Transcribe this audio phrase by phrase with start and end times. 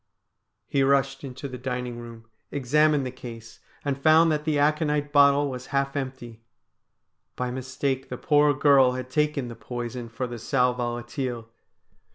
[0.67, 3.21] He rushed into the dining room, THE PIPER OF CULL ODE N 67 examined the
[3.21, 6.41] case, and found that the aconite bottle was half empty.
[7.35, 11.49] By mistake the poor girl had taken the poison for the sal volatile.